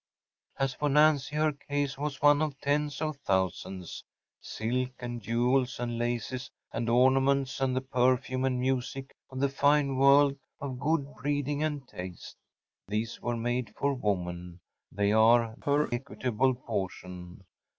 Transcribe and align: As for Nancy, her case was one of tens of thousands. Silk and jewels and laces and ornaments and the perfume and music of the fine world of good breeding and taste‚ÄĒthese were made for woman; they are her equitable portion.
As 0.57 0.73
for 0.73 0.89
Nancy, 0.89 1.35
her 1.35 1.51
case 1.51 1.95
was 1.95 2.23
one 2.23 2.41
of 2.41 2.59
tens 2.59 3.03
of 3.03 3.17
thousands. 3.17 4.03
Silk 4.41 4.89
and 4.97 5.21
jewels 5.21 5.79
and 5.79 5.99
laces 5.99 6.49
and 6.73 6.89
ornaments 6.89 7.61
and 7.61 7.75
the 7.75 7.81
perfume 7.81 8.45
and 8.45 8.59
music 8.59 9.15
of 9.29 9.39
the 9.39 9.47
fine 9.47 9.97
world 9.97 10.35
of 10.59 10.79
good 10.79 11.05
breeding 11.21 11.61
and 11.61 11.87
taste‚ÄĒthese 11.87 13.19
were 13.19 13.37
made 13.37 13.75
for 13.77 13.93
woman; 13.93 14.59
they 14.91 15.11
are 15.11 15.55
her 15.65 15.87
equitable 15.93 16.55
portion. 16.55 17.43